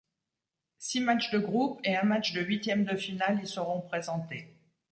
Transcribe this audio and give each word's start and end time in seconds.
Six 0.79 0.99
matches 1.01 1.29
de 1.29 1.37
groupe 1.37 1.79
et 1.83 1.95
un 1.95 2.01
match 2.05 2.33
de 2.33 2.41
huitième 2.41 2.85
de 2.85 2.95
finale 2.95 3.39
y 3.43 3.45
seront 3.45 3.81
présentés. 3.81 4.51